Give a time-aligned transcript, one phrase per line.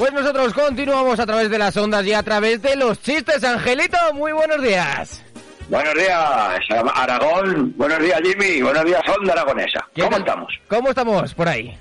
[0.00, 3.44] Pues nosotros continuamos a través de las ondas y a través de los chistes.
[3.44, 5.22] Angelito, muy buenos días.
[5.68, 6.58] Buenos días,
[6.94, 7.74] Aragón.
[7.76, 8.62] Buenos días, Jimmy.
[8.62, 9.86] Buenos días, Onda Aragonesa.
[9.94, 10.54] ¿Qué ¿Cómo estamos?
[10.68, 11.78] ¿Cómo estamos por ahí?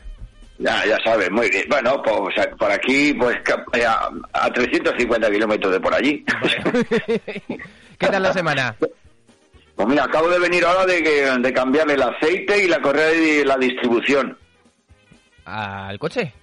[0.58, 1.64] Ya, ya sabes, muy bien.
[1.70, 3.38] Bueno, pues a- por aquí, pues
[3.72, 6.26] eh, a, a 350 kilómetros de por allí.
[7.98, 8.76] ¿Qué tal la semana?
[9.78, 13.46] Pues mira, acabo de venir ahora de, de cambiarle el aceite y la correa de
[13.46, 14.38] la distribución
[15.46, 16.34] ¿Al coche?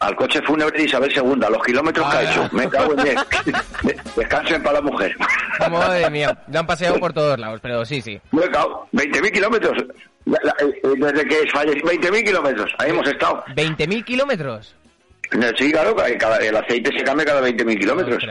[0.00, 2.30] Al coche fúnebre de Isabel II, los kilómetros que ha Ah.
[2.30, 2.48] hecho.
[2.52, 3.16] Me cago en 10.
[4.16, 5.14] Descansen para la mujer.
[5.70, 8.20] Madre mía, lo han paseado por todos lados, pero sí, sí.
[8.32, 8.88] Me cago.
[8.92, 9.76] 20.000 kilómetros.
[10.24, 12.72] La- eh, Desde que falleció, 20.000 kilómetros.
[12.78, 13.44] Ahí hemos estado.
[13.54, 14.74] ¿20.000 kilómetros?
[15.56, 18.24] Sí, claro, cada- el aceite se cambia cada 20.000 kilómetros.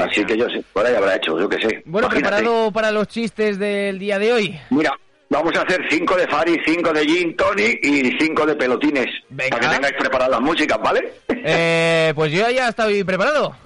[0.00, 1.82] Así que yo sé, por ahí habrá hecho, yo qué sé.
[1.86, 2.36] Bueno, Imagínate.
[2.36, 4.60] ¿preparado para los chistes del día de hoy?
[4.70, 4.98] Mira,
[5.32, 9.06] vamos a hacer 5 de Fari, 5 de Gin Tonic y 5 de pelotines.
[9.30, 9.56] Venga.
[9.56, 11.12] Para que tengáis preparadas las músicas, ¿vale?
[11.28, 13.56] Eh, pues yo ya estoy preparado.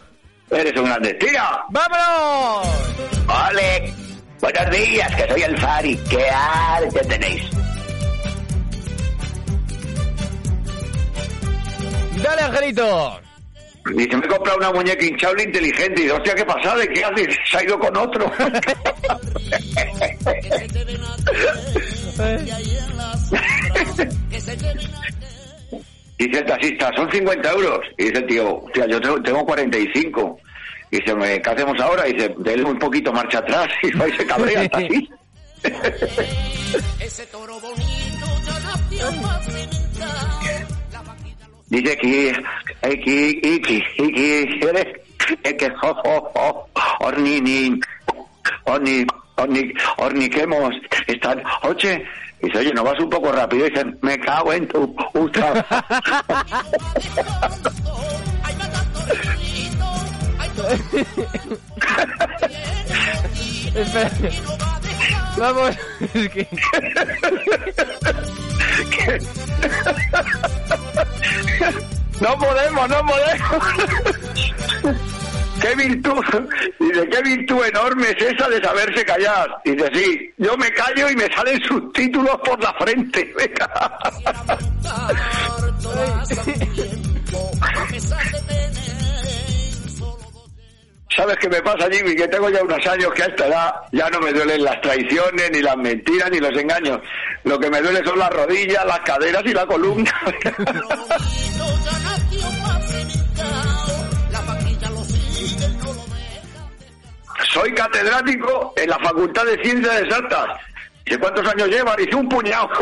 [0.51, 1.13] Eres un grande.
[1.15, 1.65] ¡Tira!
[1.69, 3.27] ¡Vámonos!
[3.27, 3.93] ¡Vale!
[4.41, 5.97] Buenos días, que soy el Fari.
[6.09, 7.43] ¿Qué arte tenéis?
[12.23, 13.26] ¡Dale, Angelito!
[13.95, 16.01] Dice, me he comprado una muñeca hinchable inteligente.
[16.01, 16.75] Y dice, hostia, ¿qué pasa?
[16.77, 17.37] ¿De qué haces?
[17.51, 18.31] Se ha ido con otro.
[26.19, 27.81] Dice el taxista, son 50 euros.
[27.99, 30.39] Y dice el tío, hostia, yo tengo, tengo 45.
[30.91, 32.09] Y dice, "¿Me- ¿qué hacemos ahora?
[32.09, 33.67] Y dice, déle un poquito marcha atrás.
[33.83, 35.15] Y se cabrea el taxista.
[41.71, 42.29] Eh, que,
[44.63, 44.87] eres,
[45.43, 46.69] que, jo, jo, jo,
[47.01, 47.81] orni,
[48.65, 49.07] orni,
[49.37, 50.75] orni, orniquemos
[51.07, 52.05] esta noche.
[52.41, 53.67] Dice, oye, ¿no vas un poco rápido?
[53.67, 55.67] Dice, me cago en tu puta.
[63.75, 64.11] Espera.
[65.39, 65.77] Vamos.
[66.15, 66.49] Es que...
[72.21, 73.65] No podemos, no podemos.
[75.61, 76.25] ¿Qué virtud?
[76.79, 79.49] Dice, ¿qué virtud enorme es esa de saberse callar?
[79.65, 83.35] Dice, sí, yo me callo y me salen subtítulos por la frente.
[91.17, 92.15] ¿Sabes qué me pasa, Jimmy?
[92.15, 95.51] Que tengo ya unos años que a esta edad ya no me duelen las traiciones,
[95.51, 97.01] ni las mentiras, ni los engaños.
[97.45, 100.13] Lo que me duele son las rodillas, las caderas y la columna.
[107.53, 110.47] Soy catedrático en la Facultad de Ciencias Exactas.
[111.07, 111.97] ¿Y cuántos años lleva?
[111.97, 112.69] Dice un puñado.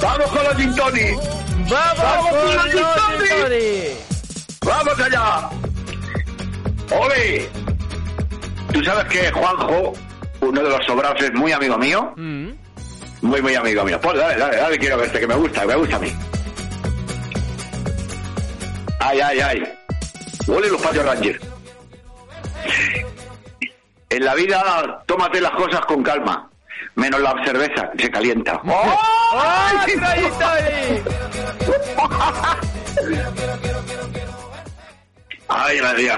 [0.00, 1.18] Vamos con los gin tonic.
[1.68, 3.30] ¡Vamos, ¡Vamos con los los gin tonic!
[3.42, 4.15] Tony!
[4.66, 5.48] ¡Vamos allá!
[6.90, 7.48] ¡Ole!
[8.72, 9.92] Tú sabes que Juanjo,
[10.40, 12.12] uno de los sobrados, es muy amigo mío.
[12.16, 12.50] Mm.
[13.22, 14.00] Muy, muy amigo mío.
[14.00, 16.12] Pues dale, dale, dale, quiero verte, que me gusta, que me gusta a mí.
[19.00, 19.78] Ay, ay, ay.
[20.48, 21.40] Huele los Payo Rangers.
[24.10, 26.50] En la vida, tómate las cosas con calma.
[26.96, 28.60] Menos la cerveza, que se calienta.
[28.64, 28.98] ¡Oh!
[29.32, 29.96] ¡Ay!
[35.66, 36.08] Ay.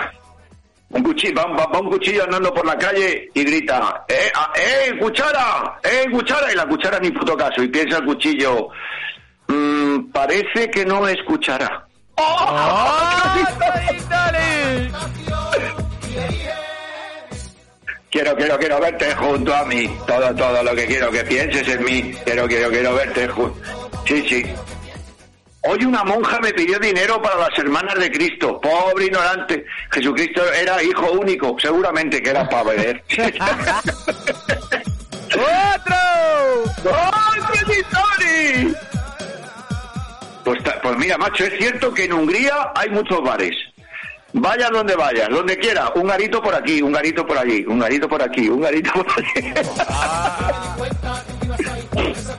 [0.90, 4.50] Un cuchillo, va, va- va un cuchillo andando por la calle y grita, ¡eh, ah,
[4.56, 5.78] eh, cuchara!
[5.82, 6.50] ¡eh, cuchara!
[6.50, 7.62] Y la cuchara ni puto caso.
[7.62, 8.68] Y piensa el cuchillo,
[9.48, 11.86] "Mm, parece que no escuchará.
[12.16, 15.78] ¡Ay, Tony, Tony!
[18.10, 19.86] Quiero, quiero, quiero verte junto a mí.
[20.06, 22.14] Todo, todo lo que quiero que pienses en mí.
[22.24, 23.58] Quiero, quiero, quiero verte junto.
[24.06, 24.42] Sí, sí.
[25.70, 28.58] Hoy una monja me pidió dinero para las hermanas de Cristo.
[28.58, 29.66] Pobre ignorante.
[29.90, 31.56] Jesucristo era hijo único.
[31.60, 33.04] Seguramente que era para beber.
[35.28, 35.94] ¡Otro!
[36.64, 37.28] ¡Otro!
[40.42, 43.54] Pues, pues mira, macho, es cierto que en Hungría hay muchos bares.
[44.32, 48.08] Vayas donde vayas, donde quiera, un garito por aquí, un garito por allí, un garito
[48.08, 49.52] por aquí, un garito por allí.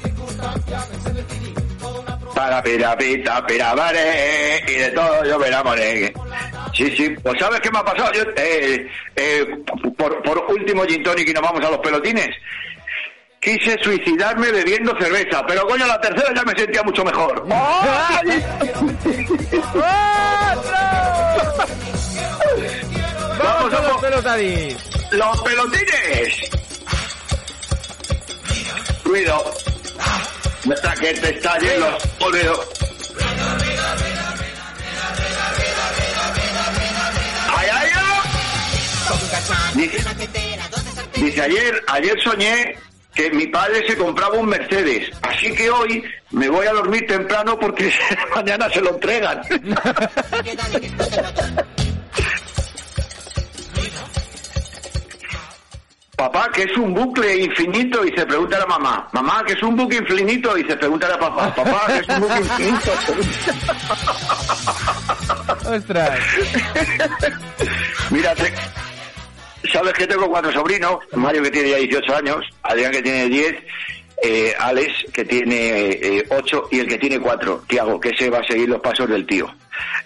[2.39, 2.95] Para pera
[3.75, 6.13] vare, y de todo yo verá moregue.
[6.73, 8.13] Sí, sí, pues ¿sabes qué me ha pasado?
[8.13, 8.87] Yo, eh,
[9.17, 9.45] eh,
[9.97, 12.29] por, por último gin tonic y nos vamos a los pelotines.
[13.41, 17.45] Quise suicidarme bebiendo cerveza, pero coño, la tercera ya me sentía mucho mejor.
[23.43, 24.77] ¡Vamos a los pelotadis!
[25.11, 26.49] ¡Los pelotines!
[29.03, 29.43] Ruido.
[30.69, 31.97] Nuestra que te está lleno.
[32.19, 32.63] Ruido.
[37.57, 38.21] ¡Ay, ay, ay!
[41.15, 42.75] Dice, ayer, ayer soñé
[43.15, 47.57] que mi padre se compraba un Mercedes, así que hoy me voy a dormir temprano
[47.59, 47.91] porque
[48.35, 49.41] mañana se lo entregan.
[56.19, 59.07] Papá, que es un bucle infinito y se pregunta a la mamá.
[59.13, 61.55] Mamá, que es un bucle infinito y se pregunta a la papá.
[61.55, 62.91] Papá, que es un bucle infinito.
[65.73, 66.19] ¡Ostras!
[68.09, 68.35] Mira,
[69.71, 70.97] sabes que tengo cuatro sobrinos.
[71.13, 73.55] Mario que tiene ya 18 años, Adrián que tiene 10,
[74.21, 78.39] eh, Alex que tiene eh, 8 y el que tiene 4, Tiago, que ese va
[78.39, 79.49] a seguir los pasos del tío.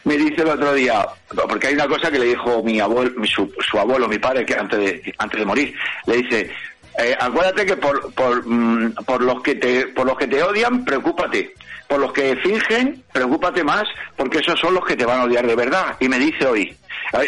[0.04, 1.06] Me dice el otro día,
[1.50, 4.46] porque hay una cosa que le dijo mi abuelo, mi- su, su abuelo, mi padre,
[4.46, 5.74] que antes de, antes de morir,
[6.08, 6.52] le dice,
[7.00, 10.84] eh, acuérdate que por, por, mm, por los que te, por los que te odian,
[10.86, 11.54] preocúpate.
[11.88, 13.84] Por los que fingen, preocúpate más,
[14.16, 15.96] porque esos son los que te van a odiar de verdad.
[16.00, 16.76] Y me dice hoy,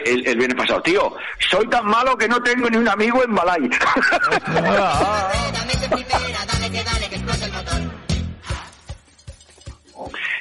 [0.06, 1.14] el, el viernes pasado, tío,
[1.52, 3.70] soy tan malo que no tengo ni un amigo en Malay.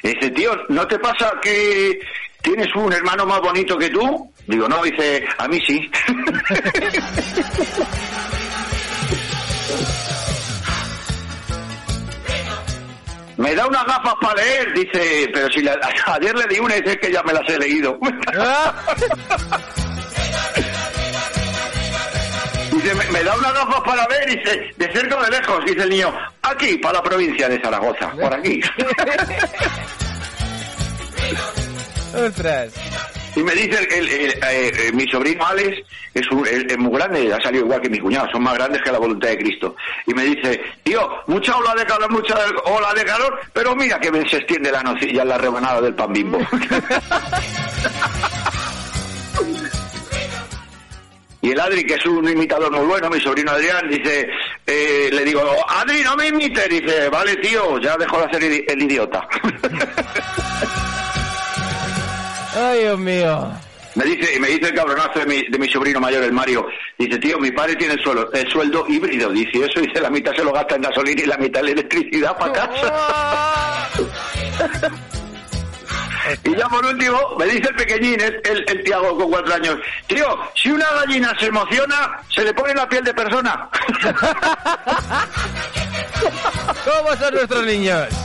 [0.03, 1.99] Dice, tío, ¿no te pasa que
[2.41, 4.31] tienes un hermano más bonito que tú?
[4.47, 5.89] Digo, no, dice, a mí sí.
[13.37, 15.61] Me da unas gafas para leer, dice, pero si
[16.07, 17.97] ayer le di una y dice que ya me las he leído.
[22.71, 25.83] Dice, me, me da unas gafas para ver, dice, de cerca o de lejos, dice
[25.83, 28.59] el niño, aquí, para la provincia de Zaragoza, por aquí.
[32.15, 32.73] ¡Ostras!
[33.35, 35.77] Y me dice el, el- el- eh, eh, mi sobrino Alex,
[36.13, 38.91] es, un- es- muy grande, ha salido igual que mi cuñado, son más grandes que
[38.91, 39.75] la voluntad de Cristo.
[40.07, 42.35] Y me dice, tío, mucha ola de calor, mucha
[42.65, 46.13] ola de calor, pero mira que se extiende la nocilla en la rebanada del pan
[46.13, 46.39] bimbo.
[51.41, 54.27] Y el Adri, que es un imitador muy bueno, mi sobrino Adrián, dice,
[54.65, 56.67] eh, le digo, Adri, no me imites.
[56.67, 59.27] Dice, vale, tío, ya dejo de hacer el idiota.
[62.55, 63.51] ¡Ay, Dios mío!
[63.95, 66.67] Me dice, me dice el cabronazo de mi, de mi sobrino mayor, el Mario.
[66.97, 69.29] Dice, tío, mi padre tiene el, suelo, el sueldo híbrido.
[69.29, 72.37] Dice, eso dice, la mitad se lo gasta en gasolina y la mitad en electricidad
[72.37, 73.89] para casa.
[76.43, 79.77] y ya por último, me dice el pequeñín, el, el, el Tiago con cuatro años.
[80.07, 83.69] Tío, si una gallina se emociona, se le pone la piel de persona.
[86.83, 88.24] ¿Cómo son nuestros niños?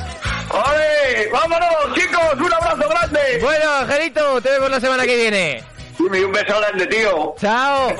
[0.50, 1.28] ¡Ole!
[1.32, 2.34] ¡Vámonos, chicos!
[2.34, 3.20] ¡Un abrazo grande!
[3.40, 5.64] Bueno, Angelito, te vemos la semana que viene.
[5.98, 7.34] Dime un beso grande, tío.
[7.40, 7.94] ¡Chao!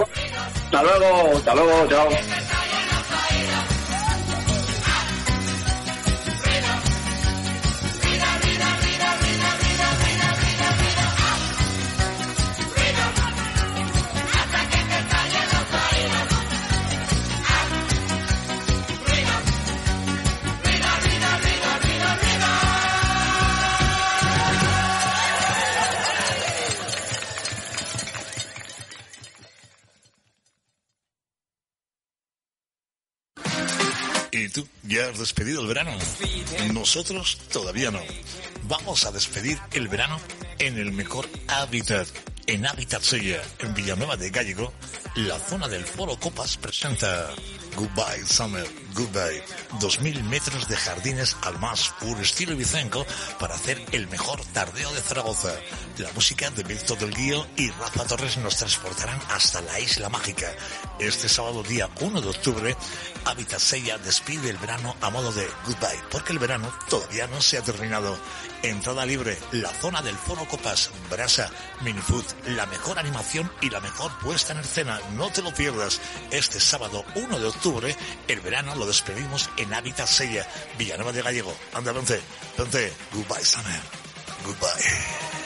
[0.65, 2.09] Hasta luego, hasta luego, chao.
[34.33, 34.67] ¿Y tú?
[34.85, 35.91] ¿Ya has despedido el verano?
[36.73, 38.01] Nosotros todavía no.
[38.65, 40.21] Vamos a despedir el verano
[40.59, 42.07] en el mejor hábitat,
[42.47, 44.73] en Hábitat Sella, en Villanueva de Gallego,
[45.17, 47.31] La zona del Foro Copas presenta
[47.75, 48.65] Goodbye Summer,
[48.95, 49.43] Goodbye.
[49.81, 53.05] 2000 metros de jardines al más puro estilo vicenco
[53.39, 55.53] para hacer el mejor tardeo de Zaragoza.
[55.99, 60.53] La música de Víctor del Guío y Rafa Torres nos transportarán hasta la Isla Mágica.
[61.01, 62.77] Este sábado día 1 de octubre,
[63.25, 67.59] Habitat Sella despide el verano a modo de Goodbye, porque el verano todavía no se
[67.59, 68.17] ha terminado.
[68.63, 71.51] Entrada libre, la zona del Foro Copas, Brasa,
[71.83, 75.00] Minifood, la mejor animación y la mejor puesta en escena.
[75.17, 76.01] No te lo pierdas.
[76.31, 77.97] Este sábado 1 de octubre,
[78.29, 80.47] el verano lo despedimos en Hábitat Sella,
[80.79, 81.55] Villanueva de Gallego.
[81.73, 82.21] Anda, vente,
[82.57, 82.93] vente.
[83.13, 83.81] Goodbye, Summer.
[84.45, 85.40] Goodbye.